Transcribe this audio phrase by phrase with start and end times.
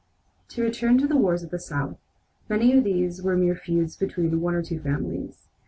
[0.47, 1.99] To return to the wars in the South,
[2.49, 5.47] many of these were mere feuds between one or two families.